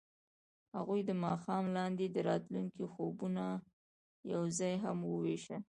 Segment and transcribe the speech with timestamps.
[0.75, 3.45] هغوی د ماښام لاندې د راتلونکي خوبونه
[4.33, 5.59] یوځای هم وویشل.